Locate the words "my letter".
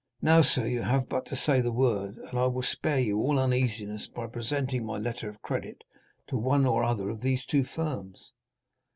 4.83-5.29